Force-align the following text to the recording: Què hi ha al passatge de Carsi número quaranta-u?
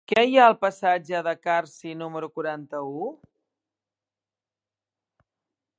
Què 0.09 0.21
hi 0.27 0.37
ha 0.37 0.45
al 0.51 0.55
passatge 0.63 1.19
de 1.27 1.33
Carsi 1.47 1.93
número 1.99 2.29
quaranta-u? 2.39 3.11